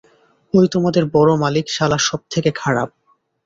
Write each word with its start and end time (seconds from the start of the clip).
ঐ 0.53 0.61
তোমাদের 0.67 1.03
বড় 1.13 1.31
মালিক 1.35 1.65
সালা 1.69 1.97
সব 1.99 2.21
থেকে 2.29 2.49
খারাপ। 2.55 2.89